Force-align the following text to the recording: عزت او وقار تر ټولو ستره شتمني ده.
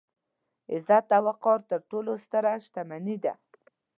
عزت 0.73 1.07
او 1.17 1.23
وقار 1.27 1.59
تر 1.69 1.79
ټولو 1.89 2.11
ستره 2.23 2.51
شتمني 2.65 3.15
ده. 3.23 3.33